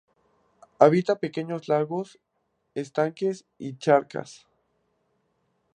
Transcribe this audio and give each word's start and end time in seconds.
Habita 0.79 1.15
pequeños 1.19 1.67
lagos, 1.67 2.17
estanques 2.73 3.45
y 3.59 3.77
charcas. 3.77 4.47